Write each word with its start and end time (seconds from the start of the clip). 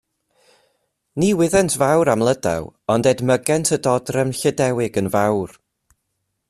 Ni 1.19 1.29
wyddent 1.37 1.73
fawr 1.81 2.07
am 2.13 2.21
Lydaw, 2.27 2.63
ond 2.93 3.09
edmygent 3.11 3.73
y 3.77 3.79
dodrefn 3.89 4.35
Llydewig 4.39 5.01
yn 5.03 5.13
fawr. 5.17 5.59